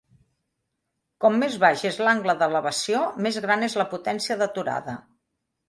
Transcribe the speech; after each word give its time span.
Com 1.25 1.37
més 1.43 1.57
baix 1.65 1.83
és 1.91 1.99
l'angle 2.07 2.37
d'elevació, 2.41 3.03
més 3.29 3.39
gran 3.47 3.69
és 3.71 3.79
la 3.83 3.89
potència 3.95 4.43
d'aturada. 4.43 5.01